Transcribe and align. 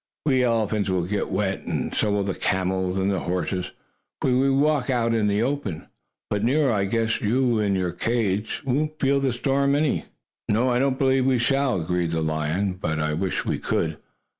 We 0.25 0.41
elephants 0.43 0.89
will 0.89 1.05
get 1.05 1.29
wet, 1.29 1.59
and 1.59 1.93
so 1.93 2.09
will 2.11 2.23
the 2.23 2.33
camels 2.33 2.97
and 2.97 3.11
the 3.11 3.19
horses, 3.19 3.71
for 4.19 4.35
we 4.35 4.49
walk 4.49 4.89
out 4.89 5.13
in 5.13 5.27
the 5.27 5.43
open. 5.43 5.89
But, 6.31 6.43
Nero, 6.43 6.73
I 6.73 6.85
guess 6.85 7.21
you 7.21 7.59
in 7.59 7.75
your 7.75 7.91
cage 7.91 8.63
won't 8.65 8.99
feel 8.99 9.19
the 9.19 9.31
storm 9.31 9.75
any." 9.75 10.05
"No, 10.49 10.71
I 10.71 10.79
don't 10.79 10.97
believe 10.97 11.27
we 11.27 11.37
shall," 11.37 11.79
agreed 11.79 12.13
the 12.13 12.21
lion. 12.21 12.73
"But 12.81 12.99
I 12.99 13.13
wish 13.13 13.45
we 13.45 13.59
could. 13.59 13.99